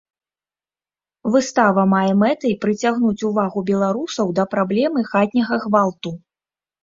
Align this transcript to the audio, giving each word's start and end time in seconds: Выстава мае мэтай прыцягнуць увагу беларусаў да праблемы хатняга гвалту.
Выстава 1.33 1.83
мае 1.93 2.13
мэтай 2.21 2.53
прыцягнуць 2.63 3.25
увагу 3.29 3.59
беларусаў 3.69 4.33
да 4.39 4.45
праблемы 4.57 4.99
хатняга 5.11 5.55
гвалту. 5.69 6.09